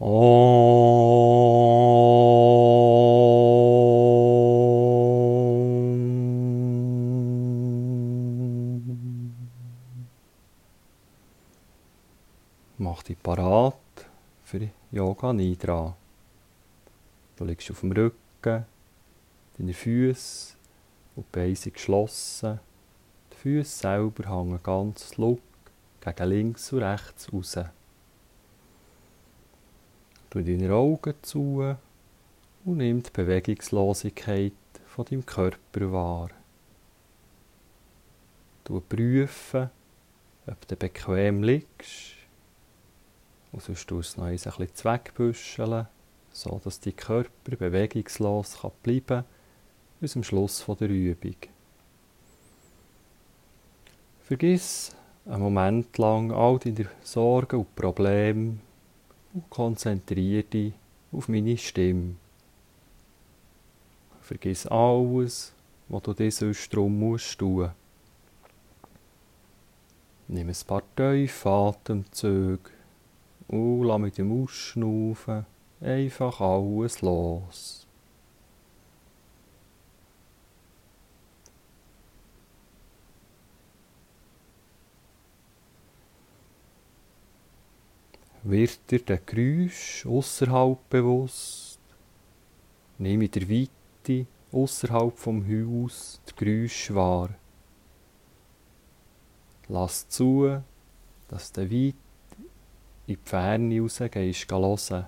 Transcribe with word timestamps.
Mach 0.00 0.08
dich 13.02 13.22
parat 13.22 13.74
für 14.42 14.70
Yoga 14.90 15.34
Nidra. 15.34 15.94
Du 17.36 17.44
liegst 17.44 17.70
auf 17.70 17.80
dem 17.80 17.92
Rücken, 17.92 18.64
deine 19.58 19.74
Füße 19.74 20.54
und 21.14 21.26
die 21.26 21.30
Beine 21.38 21.54
sind 21.54 21.74
geschlossen. 21.74 22.58
Die 23.34 23.36
Füße 23.36 23.80
selber 23.80 24.30
hängen 24.30 24.62
ganz 24.62 25.18
look 25.18 25.42
gegen 26.00 26.28
links 26.30 26.72
und 26.72 26.82
rechts 26.84 27.30
raus. 27.30 27.58
Tu 30.30 30.42
deine 30.42 30.72
Augen 30.72 31.14
zu 31.22 31.74
und 32.64 32.76
nimm 32.76 33.02
die 33.02 33.10
Bewegungslosigkeit 33.10 34.52
von 34.86 35.04
deinem 35.04 35.26
Körper 35.26 35.92
wahr. 35.92 36.30
Du 38.62 38.80
prüfen, 38.80 39.70
ob 40.46 40.68
du 40.68 40.76
bequem 40.76 41.42
liegst 41.42 42.14
und 43.50 43.60
sonst 43.62 43.90
du 43.90 43.96
noch 43.96 44.26
ein 44.26 44.32
bisschen 44.32 44.72
zweckbüscheln, 44.72 45.88
so 46.32 46.60
dass 46.62 46.78
dein 46.78 46.94
Körper 46.94 47.56
bewegungslos 47.56 48.56
bleiben 48.84 49.06
kann 49.06 49.24
bis 49.98 50.12
zum 50.12 50.22
Schluss 50.22 50.64
der 50.78 50.88
Übung. 50.88 51.36
Vergiss 54.22 54.94
einen 55.26 55.42
Moment 55.42 55.98
lang 55.98 56.30
all 56.30 56.60
deine 56.60 56.88
Sorgen 57.02 57.58
und 57.60 57.74
Probleme 57.74 58.58
und 59.32 59.48
konzentriere 59.50 60.44
dich 60.44 60.72
auf 61.12 61.28
meine 61.28 61.56
Stimme. 61.56 62.16
Vergiss 64.20 64.66
alles, 64.66 65.52
was 65.88 66.02
du 66.02 66.14
dir 66.14 66.30
sonst 66.30 66.74
drum 66.74 66.98
musst 66.98 67.38
tun. 67.38 67.70
Nimm 70.28 70.48
ein 70.48 70.56
paar 70.66 70.82
tiefe 70.94 71.48
Atemzüge 71.48 72.70
und 73.48 73.82
lass 73.82 73.98
mit 73.98 74.18
dem 74.18 74.42
Ausschnaufen 74.42 75.44
einfach 75.80 76.40
alles 76.40 77.02
los. 77.02 77.86
Wird 88.42 88.90
dir 88.90 89.00
der 89.00 89.18
Geräusch 89.18 90.06
außerhalb 90.06 90.88
bewusst? 90.88 91.78
Nimm 92.96 93.20
in 93.20 93.30
der 93.30 93.46
Weite 93.50 94.26
außerhalb 94.50 95.18
vom 95.18 95.44
Haus 95.46 96.22
die 96.26 96.42
Geräusche 96.42 96.94
wahr. 96.94 97.28
Lass 99.68 100.08
zu, 100.08 100.62
dass 101.28 101.52
du 101.52 101.70
weit 101.70 101.70
in 101.70 101.94
die 103.08 103.18
Ferne 103.22 103.78
rausgehst, 103.82 104.50
hören. 104.50 105.06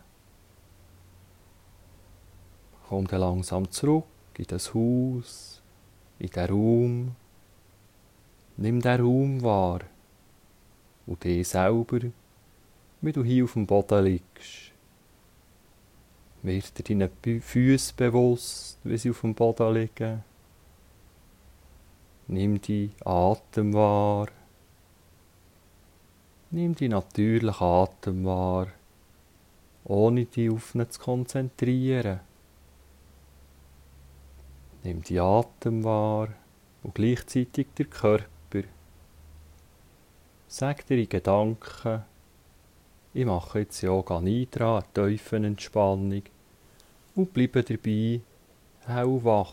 Komm 2.87 3.07
dann 3.07 3.21
langsam 3.21 3.71
zurück 3.71 4.05
in 4.37 4.45
das 4.47 4.75
Haus, 4.75 5.63
in 6.19 6.29
den 6.29 6.51
Raum. 6.51 7.17
Nimm 8.59 8.83
den 8.83 9.01
Raum 9.01 9.43
wahr 9.43 9.81
und 11.07 11.25
dich 11.25 11.49
selber, 11.49 12.01
wie 13.03 13.12
du 13.12 13.25
hier 13.25 13.45
auf 13.45 13.55
dem 13.55 13.67
Boden 13.67 14.05
liegst. 14.05 14.72
Wird 16.42 16.89
dir 16.89 17.08
deine 17.22 17.41
Füße 17.41 17.95
bewusst, 17.95 18.78
wie 18.84 18.97
sie 18.97 19.11
auf 19.11 19.20
dem 19.20 19.34
Boden 19.34 19.75
liegen. 19.75 20.25
Nimm 22.29 22.61
die 22.61 22.91
Atem 23.05 23.74
wahr. 23.74 24.29
Nimm 26.51 26.74
die 26.74 26.89
natürlichen 26.89 27.67
Atem 27.67 28.24
wahr, 28.24 28.68
ohne 29.85 30.24
dich 30.24 30.51
auf 30.51 30.74
ihn 30.74 30.89
zu 30.89 31.01
konzentrieren. 31.01 32.20
Nimm 34.85 35.02
die 35.02 35.18
Atem 35.18 35.83
wahr 35.83 36.29
und 36.83 36.95
gleichzeitig 36.95 37.68
der 37.77 37.86
Körper. 37.86 38.62
Sag 40.46 40.86
dir 40.86 40.98
in 40.98 41.08
Gedanken, 41.08 42.05
ich 43.14 43.27
mache 43.27 43.61
jetzt 43.61 43.83
Yoga 43.83 44.20
Nidra, 44.20 44.78
eine 44.78 45.08
tiefe 45.08 45.36
Entspannung 45.36 46.23
und 47.14 47.33
bleibe 47.34 47.62
dabei 47.62 48.20
hellwach. 48.86 49.52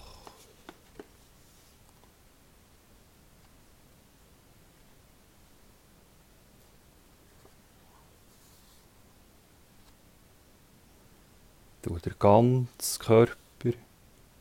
Du 11.81 11.97
der 11.97 12.13
ganze 12.13 12.99
Körper 12.99 13.77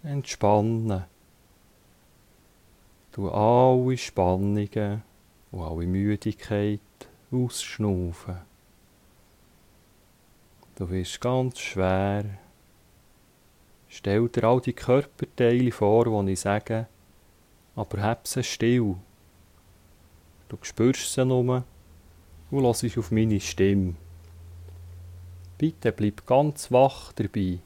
entspannen. 0.03 1.05
Du 3.13 3.31
alle 3.31 3.97
Spannungen 3.97 5.03
und 5.51 5.63
alle 5.63 5.87
Müdigkeit 5.87 6.81
ausschnaufen. 7.33 8.49
Du 10.79 10.89
wirst 10.91 11.21
ganz 11.21 11.59
schwer. 11.59 12.25
Stell 13.89 14.29
dir 14.29 14.45
all 14.45 14.61
die 14.61 14.73
Körperteile 14.73 15.73
vor, 15.73 16.23
die 16.25 16.33
ich 16.35 16.39
sage, 16.39 16.87
aber 17.75 18.01
hab 18.01 18.29
sie 18.29 18.45
still. 18.45 18.95
Du 20.49 20.57
spürst 20.63 21.13
sie 21.13 21.25
nur 21.25 21.65
und 22.53 22.65
hörst 22.65 22.97
auf 22.97 23.11
meine 23.11 23.41
Stimme. 23.41 23.97
Bitte 25.59 25.91
bleib 25.91 26.25
ganz 26.27 26.71
wach 26.71 27.13
dabei. 27.15 27.59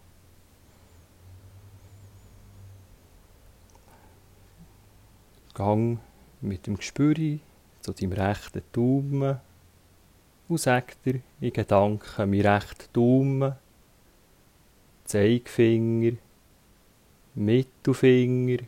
Gang 5.53 5.99
mit 6.41 6.67
dem 6.67 6.79
Gespür 6.79 7.41
zu 7.83 7.93
deinem 7.93 8.12
rechten 8.12 8.62
Daumen 8.73 9.39
und 10.52 10.58
sag 10.58 11.02
dir 11.02 11.20
in 11.40 11.52
Gedanken 11.52 12.30
mein 12.30 12.46
rechter 12.46 12.84
Daumen, 12.92 13.54
Zeigefinger, 15.04 16.18
Mittelfinger, 17.34 18.58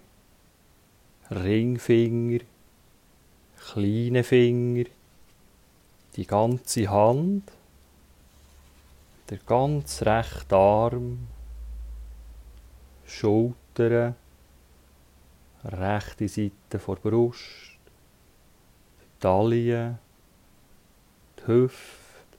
Ringfinger, 1.30 2.40
kleine 3.68 4.24
Finger, 4.24 4.84
die 6.16 6.26
ganze 6.26 6.88
Hand, 6.88 7.52
der 9.28 9.38
ganz 9.46 10.00
rechte 10.02 10.56
Arm, 10.56 11.18
Schultern, 13.04 14.14
rechte 15.64 16.28
Seite 16.28 16.78
vor 16.78 16.96
Brust, 16.96 17.78
Taille, 19.20 19.98
die 21.46 21.52
Hüfte, 21.52 22.38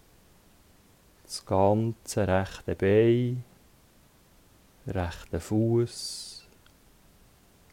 das 1.24 1.46
ganze 1.46 2.28
rechte 2.28 2.76
Bein, 2.76 3.44
rechte 4.88 5.40
Fuß, 5.40 6.48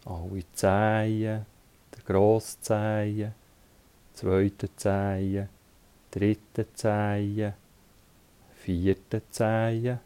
alle 0.04 0.44
Zehen, 0.53 1.47
der 1.94 2.04
grosse 2.04 2.60
Zehen, 2.60 3.34
zweite 4.15 4.75
Zehen, 4.76 5.48
dritte 6.10 6.72
Zehen, 6.75 7.54
vierte 8.55 9.23
Zehen, 9.31 10.00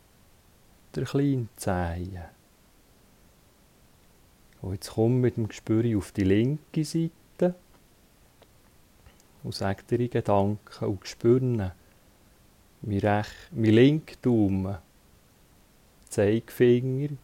der 0.95 1.05
kleine 1.05 1.49
Zehen. 1.57 2.25
Und 4.63 4.73
jetzt 4.75 4.91
komm 4.91 5.21
mit 5.21 5.37
dem 5.37 5.49
Gespür 5.49 5.97
auf 5.97 6.13
die 6.13 6.25
linke 6.25 6.85
Seite 6.85 7.13
dir 9.91 10.01
in 10.01 10.11
Gedanken 10.11 10.85
und 10.85 11.07
spüren, 11.07 11.73
mein, 12.83 12.99
Rech 12.99 13.29
mein 13.53 13.71
linker 13.73 14.17
Daumen, 14.23 14.79
Zeigefinger, 16.09 17.17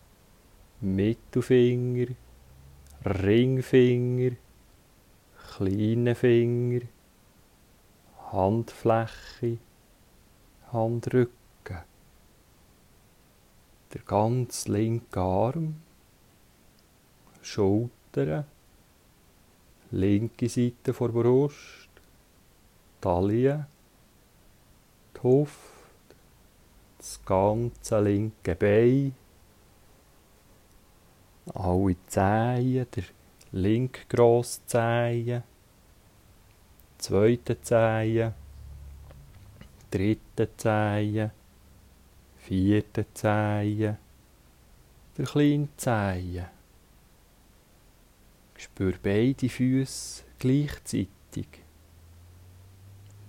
Mittelfinger, 0.81 2.09
Ringfinger, 3.05 4.37
kleine 5.57 6.15
Finger, 6.15 6.81
Handfläche, 8.33 9.59
Handrücken, 10.73 11.79
der 13.93 14.01
ganz 14.07 14.69
linke 14.69 15.21
Arm, 15.21 15.77
Schultern, 17.43 18.45
linke 19.91 20.49
Seite 20.49 20.95
vor 20.95 21.11
Brust, 21.11 21.82
Taille, 23.03 23.67
die 25.17 25.23
Hüfte, 25.23 26.15
das 26.99 27.21
ganze 27.25 28.01
linke 28.01 28.55
Bein, 28.55 29.13
alle 31.53 31.97
Zehen, 32.07 32.87
der 32.95 33.05
linke 33.51 34.03
Grosszehen, 34.09 35.43
zweite 36.99 37.61
Zehen, 37.61 38.35
dritte 39.91 40.49
Zehen, 40.57 41.33
vierte 42.39 43.07
Zehen, 43.15 43.99
der 45.19 45.27
kleine 45.27 45.69
Zehen. 45.77 46.47
Spür 48.57 48.95
beide 49.03 49.49
Füße 49.49 50.23
gleichzeitig. 50.39 51.62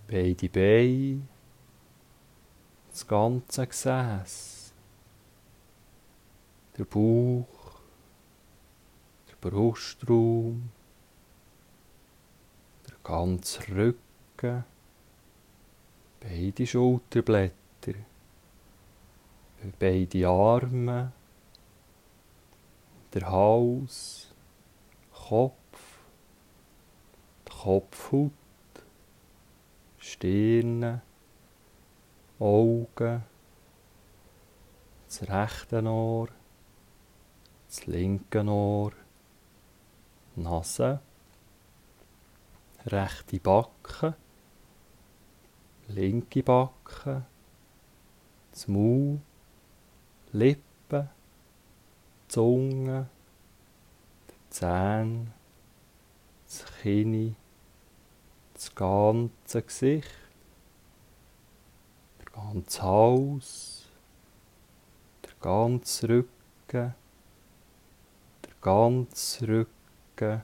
Beide 0.07 0.49
Beine, 0.49 1.21
das 2.91 3.07
ganze 3.07 3.65
Gesäß, 3.65 4.73
der 6.77 6.85
Bauch, 6.85 7.79
der 9.29 9.49
Brustraum, 9.49 10.69
der 12.87 12.97
ganze 13.03 13.67
Rücken, 13.69 14.63
beide 16.19 16.67
Schulterblätter, 16.67 17.93
beide 19.79 20.27
Arme, 20.27 21.11
der 23.13 23.31
Hals, 23.31 24.27
Kopf, 25.11 25.53
die 27.47 27.51
Kopfhaut, 27.51 28.31
Stirn, 30.05 31.01
Augen, 32.37 33.23
das 35.07 35.29
rechte 35.29 35.81
Ohr, 35.81 36.27
das 37.67 37.85
linke 37.85 38.43
Ohr, 38.43 38.91
Nase, 40.35 40.99
rechte 42.85 43.39
Backe, 43.39 44.15
linke 45.87 46.43
Backe, 46.43 47.23
das 48.51 48.67
Maul, 48.67 49.21
Lippen, 50.33 51.09
Zunge, 52.27 53.07
die 54.29 54.49
Zähne, 54.49 55.31
das 56.45 56.65
Kinn, 56.81 57.37
das 58.63 58.75
ganze 58.75 59.61
Gesicht, 59.61 60.09
der 62.19 62.31
ganze 62.31 62.81
Hals, 62.81 63.85
der 65.25 65.33
ganze 65.41 66.07
Rücken, 66.07 66.29
der 66.71 68.53
ganze 68.61 69.47
Rücken, 69.47 69.67
der 70.17 70.43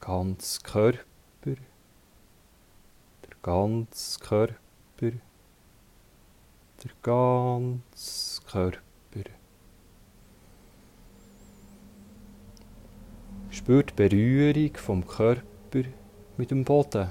ganze 0.00 0.60
Körper, 0.62 1.04
der 1.44 1.56
ganze 3.42 4.20
Körper, 4.20 4.56
der 5.00 6.90
ganze 7.02 8.42
Körper. 8.42 8.80
Spür 13.50 13.82
die 13.82 13.92
Berührung 13.92 14.76
vom 14.76 15.06
Körper 15.06 15.84
mit 16.36 16.50
dem 16.50 16.64
Boden. 16.64 17.08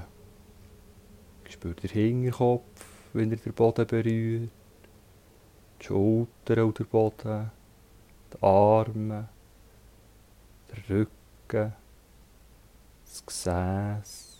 Spür 1.49 1.73
den 1.73 1.89
Hinterkopf, 1.89 2.85
wenn 3.13 3.31
er 3.31 3.37
den 3.37 3.53
Boden 3.53 3.87
berührt, 3.87 4.49
die 5.79 5.85
Schultern 5.85 6.65
und 6.65 6.79
der 6.79 6.83
Boden, 6.85 7.51
die 8.33 8.43
Arme, 8.43 9.29
der 10.69 10.89
Rücken, 10.89 11.73
das 13.05 13.25
Gesäß, 13.25 14.39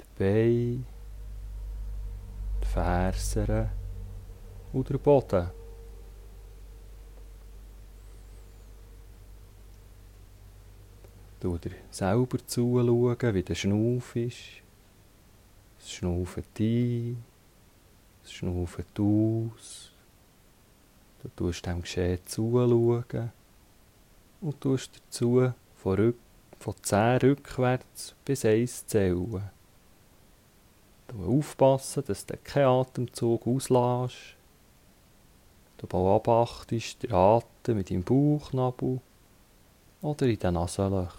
die 0.00 0.18
Beine, 0.18 0.84
die 2.62 2.66
Fersen? 2.66 3.68
Und 4.72 4.88
der 4.88 4.98
Boden. 4.98 5.50
Du 11.38 11.58
dir 11.58 11.72
selber 11.90 12.38
zuschauen, 12.46 13.34
wie 13.34 13.42
der 13.42 13.54
Schnuff 13.54 14.16
ist. 14.16 14.38
Es 15.78 15.92
schnauft 15.92 16.38
ein, 16.58 17.22
es 18.24 18.32
schnauft 18.32 18.98
aus. 18.98 19.92
Du 21.22 21.28
tust 21.36 21.66
dem 21.66 21.82
Geschehen 21.82 22.18
zuschauen 22.24 23.32
und 24.40 24.60
tust 24.60 24.96
dazu 24.96 25.52
von, 25.76 25.94
rück, 25.94 26.16
von 26.58 26.74
10 26.82 27.18
rückwärts 27.18 28.14
bis 28.24 28.44
1 28.44 28.86
zählen. 28.86 29.50
Du 31.08 31.38
aufpassen, 31.38 32.02
dass 32.06 32.24
du 32.24 32.36
keinen 32.38 32.66
Atemzug 32.66 33.46
auslässt. 33.46 34.36
Du 35.76 35.86
beobachtest 35.86 37.02
den 37.02 37.12
Atem 37.12 37.76
mit 37.76 37.90
deinem 37.90 38.02
Bauchnabel 38.02 39.00
oder 40.06 40.26
in 40.26 40.38
den 40.38 40.54
Nasenlöchern. 40.54 41.10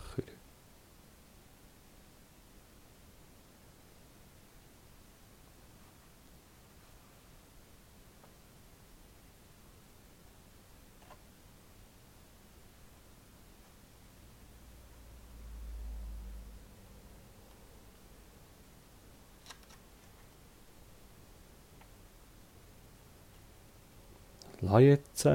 Lass 24.61 24.81
jetzt 24.81 25.27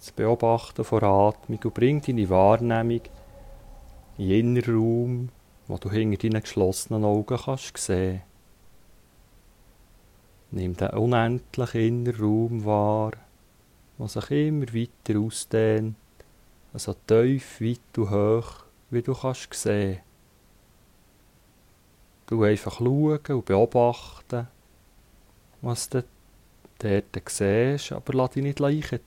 das 0.00 0.12
Beobachten 0.12 0.82
von 0.82 1.04
Atmung 1.04 1.60
und 1.62 1.74
bring 1.74 2.00
deine 2.00 2.28
Wahrnehmung 2.30 3.02
in 4.16 4.24
jener 4.24 4.66
Raum, 4.66 5.28
wo 5.68 5.76
du 5.76 5.90
hinter 5.90 6.28
deinen 6.28 6.42
geschlossenen 6.42 7.04
Augen 7.04 7.36
kannst 7.36 7.76
sehen. 7.76 8.22
Nimm 10.52 10.76
den 10.76 10.90
unendlichen 10.90 11.80
inneren 11.80 12.24
Raum 12.24 12.64
wahr, 12.64 13.12
der 13.98 14.08
sich 14.08 14.30
immer 14.30 14.66
weiter 14.74 15.20
ausdehnt, 15.20 15.96
so 16.74 16.94
tief, 17.06 17.60
weit 17.60 17.98
und 17.98 18.10
hoch, 18.10 18.64
wie 18.90 19.02
du 19.02 19.14
kannst 19.14 19.52
sehen. 19.52 20.00
Du 22.26 22.42
einfach 22.42 22.78
schauen 22.78 23.18
und 23.28 23.44
beobachten, 23.44 24.48
was 25.60 25.88
du 25.90 26.04
dort 26.78 27.22
siehst, 27.28 27.92
aber 27.92 28.14
lass 28.14 28.30
dich 28.30 28.42
nicht 28.42 28.60
leichen 28.60 29.00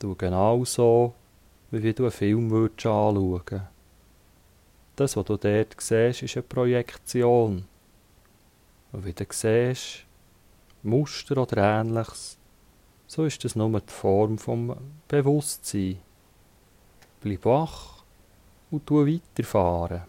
Du 0.00 0.14
genau 0.14 0.64
so, 0.64 1.12
wie 1.70 1.92
du 1.92 2.04
einen 2.04 2.10
Film 2.10 2.50
würdest 2.50 2.86
anschauen 2.86 3.68
Das, 4.96 5.14
was 5.14 5.24
du 5.26 5.36
dort 5.36 5.76
siehst, 5.78 6.22
ist 6.22 6.36
eine 6.38 6.42
Projektion. 6.42 7.66
Und 8.92 9.04
wie 9.04 9.12
du 9.12 9.26
siehst, 9.28 10.06
Muster 10.82 11.36
oder 11.36 11.80
Ähnliches, 11.80 12.38
so 13.06 13.26
ist 13.26 13.44
das 13.44 13.54
nur 13.54 13.78
die 13.78 13.92
Form 13.92 14.38
vom 14.38 14.74
Bewusstsein. 15.06 15.98
Bleib 17.20 17.44
wach 17.44 18.02
und 18.70 18.86
tu 18.86 19.06
weiterfahren. 19.06 20.04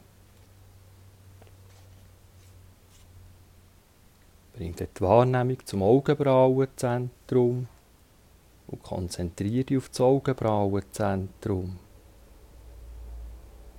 Bring 4.53 4.73
die 4.73 4.87
Wahrnehmung 5.01 5.57
zum 5.65 5.83
Augenbrauenzentrum 5.83 7.67
und 8.71 8.81
konzentriere 8.81 9.65
dich 9.65 9.77
auf 9.77 9.89
das 9.89 10.01
Augenbrauenzentrum. 10.01 11.77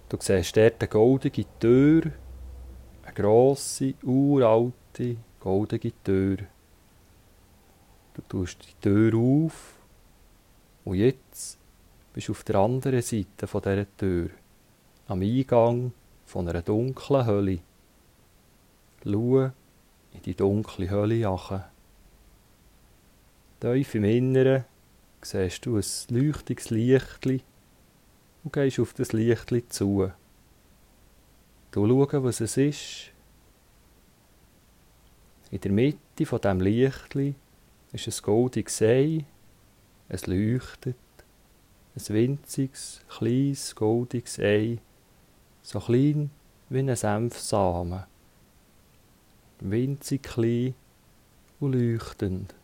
Du 0.09 0.19
siehst 0.21 0.57
dort 0.57 0.81
eine 0.81 0.89
goldige 0.89 1.47
Tür, 1.59 2.13
eine 3.03 3.15
grosse, 3.15 3.95
uralte, 4.03 5.17
goldige 5.41 5.93
Tür. 6.05 6.37
Du 8.15 8.23
tust 8.29 8.59
die 8.69 8.81
Tür 8.81 9.15
auf 9.17 9.75
und 10.85 10.97
jetzt 10.97 11.59
bist 12.13 12.29
du 12.29 12.33
auf 12.33 12.45
der 12.45 12.57
anderen 12.57 13.01
Seite 13.01 13.47
dieser 13.47 13.97
Tür, 13.97 14.29
am 15.07 15.23
Eingang 15.23 15.93
von 16.27 16.47
einer 16.47 16.61
dunklen 16.61 17.27
Hölle. 17.27 17.61
Schau 19.03 19.51
in 20.13 20.23
die 20.27 20.35
dunkle 20.35 20.91
Hölle 20.91 21.15
jachen. 21.15 21.65
Tief 23.61 23.95
im 23.95 24.05
Inneren 24.05 24.65
siehst 25.23 25.67
du 25.67 25.77
ein 25.77 25.85
leuchtiges 26.11 26.71
Lichtli 26.71 27.43
und 28.45 28.53
gehst 28.53 28.81
auf 28.81 28.93
das 28.95 29.13
Lichtli 29.13 29.67
zu. 29.69 30.11
Du 31.71 31.87
schauen, 31.87 32.25
was 32.25 32.41
es 32.41 32.57
ist. 32.57 33.13
In 35.51 35.61
der 35.61 35.73
Mitte 35.73 36.27
von 36.27 36.41
dem 36.41 36.61
Lichtli 36.61 37.35
ist 37.93 38.09
ein 38.09 38.23
goldiges 38.23 38.83
Ei, 38.83 39.25
es 40.09 40.27
leuchtet, 40.27 40.97
ein 41.95 42.09
winziges, 42.09 43.01
kleines, 43.09 43.75
goldiges 43.75 44.39
Ei, 44.39 44.79
so 45.63 45.79
klein 45.79 46.31
wie 46.69 46.79
ein 46.79 46.97
Senfsamen, 46.97 48.05
winzig 49.61 50.23
klein 50.23 50.75
und 51.61 51.75
leuchtend. 51.75 52.55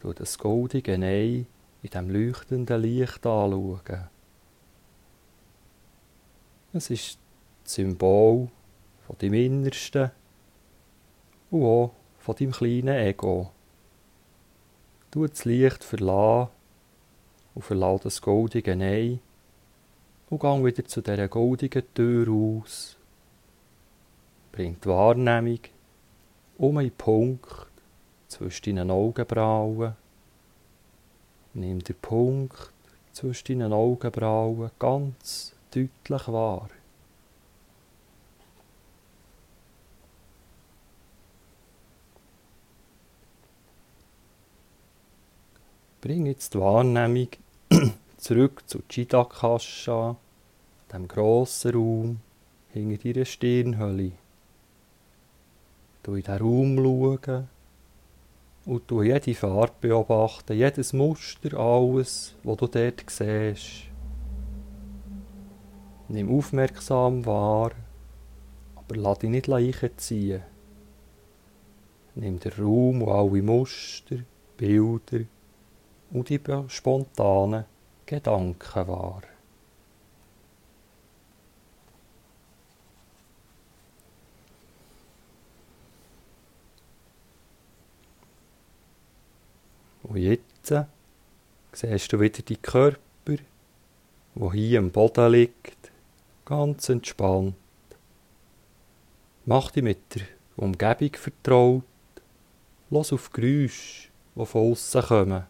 Du 0.00 0.14
das 0.14 0.38
goldige 0.38 0.94
Ei 0.94 1.44
in 1.82 1.90
dem 1.90 2.08
leuchtenden 2.08 2.80
Licht 2.80 3.26
anschauen. 3.26 4.08
Es 6.72 6.88
ist 6.88 7.18
das 7.64 7.74
Symbol 7.74 8.48
von 9.06 9.18
deinem 9.18 9.34
Innersten 9.34 10.10
und 11.50 11.64
auch 11.64 11.94
von 12.18 12.34
deinem 12.34 12.52
kleinen 12.52 12.96
Ego. 12.96 13.50
Du 15.10 15.26
das 15.26 15.44
Licht 15.44 15.84
verlassen 15.84 16.50
und 17.54 17.62
verlass 17.62 18.00
das 18.00 18.22
goldige 18.22 18.72
Ei 18.72 19.18
und 20.30 20.40
gang 20.40 20.64
wieder 20.64 20.84
zu 20.86 21.02
dieser 21.02 21.28
goldigen 21.28 21.82
Tür 21.92 22.28
aus. 22.32 22.96
Bring 24.52 24.80
die 24.80 24.88
Wahrnehmung 24.88 25.60
um 26.56 26.78
einen 26.78 26.90
Punkt 26.92 27.69
zwischen 28.30 28.76
deinen 28.76 28.90
Augenbrauen. 28.90 29.94
Nimm 31.52 31.82
den 31.82 31.96
Punkt 31.96 32.72
zwischen 33.12 33.58
deinen 33.58 33.72
Augenbrauen 33.72 34.70
ganz 34.78 35.54
deutlich 35.72 36.28
wahr. 36.28 36.68
Bring 46.00 46.26
jetzt 46.26 46.54
die 46.54 46.60
Wahrnehmung 46.60 47.28
zurück 48.16 48.62
zu 48.66 48.80
Chitakasha, 48.88 50.16
dem 50.92 51.06
grossen 51.06 51.74
Raum 51.74 52.20
hinter 52.70 53.12
deiner 53.12 53.24
Stirnhöhle. 53.26 54.12
Du 56.02 56.14
in 56.14 56.22
diesen 56.22 56.38
Raum 56.38 56.76
schauen 56.78 57.48
und 58.66 58.90
du 58.90 59.02
jede 59.02 59.34
Farbe 59.34 59.72
beobachten, 59.80 60.56
jedes 60.56 60.92
Muster, 60.92 61.58
alles, 61.58 62.34
was 62.42 62.56
du 62.58 62.66
dort 62.66 63.04
siehst. 63.08 63.90
Nimm 66.08 66.36
aufmerksam 66.36 67.24
wahr, 67.24 67.70
aber 68.74 68.96
lass 68.96 69.20
dich 69.20 69.30
nicht 69.30 69.48
einziehen. 69.48 70.42
Nimm 72.14 72.40
den 72.40 72.52
Raum 72.52 73.02
und 73.02 73.12
alle 73.12 73.42
Muster, 73.42 74.16
Bilder 74.56 75.24
und 76.10 76.28
die 76.28 76.40
spontanen 76.68 77.64
Gedanken 78.04 78.88
wahr. 78.88 79.22
Und 90.10 90.16
jetzt 90.16 90.74
siehst 91.72 92.12
du 92.12 92.18
wieder 92.18 92.42
die 92.42 92.56
Körper, 92.56 92.98
wo 94.34 94.52
hier 94.52 94.80
am 94.80 94.90
Boden 94.90 95.30
liegt, 95.30 95.92
ganz 96.44 96.88
entspannt. 96.88 97.54
Mach 99.46 99.70
dich 99.70 99.84
mit 99.84 100.16
der 100.16 100.22
Umgebung 100.56 101.14
vertraut, 101.14 101.84
los 102.90 103.12
auf 103.12 103.30
Geräusche, 103.30 104.08
die 104.34 104.46
von 104.46 104.72
außen 104.72 105.02
kommen. 105.02 105.44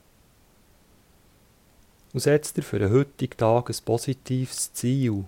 Und 2.12 2.20
setz 2.20 2.52
dir 2.52 2.62
für 2.62 2.80
den 2.80 2.92
heutigen 2.92 3.38
Tag 3.38 3.70
ein 3.70 3.76
positives 3.82 4.74
Ziel. 4.74 5.24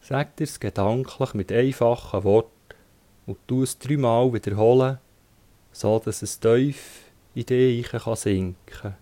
Sag 0.00 0.34
dir 0.36 0.44
es 0.44 0.58
gedanklich 0.58 1.34
mit 1.34 1.52
einfachen 1.52 2.24
Worten 2.24 2.74
und 3.26 3.36
tu 3.46 3.62
es 3.64 3.78
dreimal 3.78 4.32
wiederholen, 4.32 4.98
so 5.72 5.98
dass 5.98 6.22
es 6.22 6.40
tief 6.40 7.11
in 7.34 7.46
dich 7.46 7.88
kann 7.88 8.16
sinken 8.16 8.94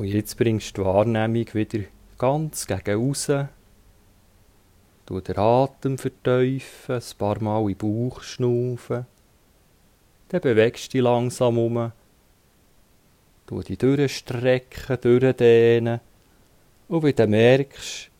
Und 0.00 0.06
jetzt 0.06 0.38
bringst 0.38 0.78
du 0.78 0.80
die 0.80 0.86
Wahrnehmung 0.86 1.52
wieder 1.52 1.80
ganz 2.16 2.66
gegen 2.66 3.06
raus. 3.06 3.30
Du 5.04 5.20
den 5.20 5.36
Atem 5.36 5.98
verteufeln, 5.98 7.02
ein 7.02 7.18
paar 7.18 7.42
Mal 7.42 7.60
in 7.60 7.76
den 7.76 7.76
Bauch 7.76 8.22
schnaufen. 8.22 9.04
Dann 10.28 10.40
bewegst 10.40 10.86
du 10.86 10.90
dich 10.92 11.02
langsam 11.02 11.58
um. 11.58 11.92
Du 13.46 13.60
die 13.60 13.76
durchstrecken, 13.76 15.00
durchdehnen. 15.02 16.00
Und 16.88 17.02
wenn 17.02 17.16
du 17.16 17.26
merkst, 17.26 18.10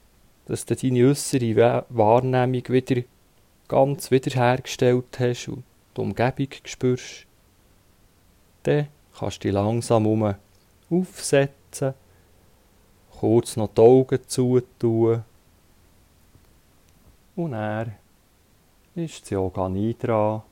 dass 0.44 0.66
deine 0.66 1.06
äußere 1.06 1.86
Wahrnehmung 1.88 2.68
wieder 2.68 3.02
ganz 3.70 4.10
wiederhergestellt 4.10 5.20
hast 5.20 5.46
und 5.46 5.62
die 5.96 6.00
Umgebung 6.00 6.48
spürst, 6.64 7.24
dann 8.64 8.88
kannst 9.16 9.36
du 9.36 9.48
dich 9.48 9.52
langsam 9.52 10.08
um 10.08 10.34
aufsetzen, 10.90 11.94
kurz 13.20 13.56
noch 13.56 13.72
die 13.72 13.80
Augen 13.80 14.18
zutun 14.26 15.22
und 17.36 17.52
er 17.52 17.92
ist 18.96 19.22
das 19.22 19.30
Yoga 19.30 19.68
Nidra 19.68 20.44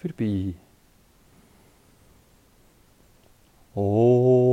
vorbei. 0.00 0.54
Oh. 3.74 4.51